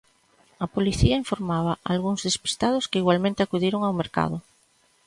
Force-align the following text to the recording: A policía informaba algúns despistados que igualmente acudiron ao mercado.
A 0.65 0.67
policía 0.75 1.21
informaba 1.23 1.73
algúns 1.91 2.23
despistados 2.27 2.87
que 2.89 3.01
igualmente 3.01 3.39
acudiron 3.41 3.81
ao 3.83 3.97
mercado. 4.01 4.37